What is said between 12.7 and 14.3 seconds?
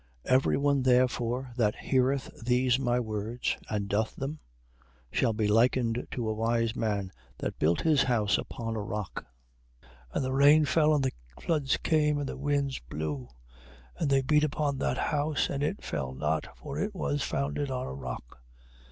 blew, and they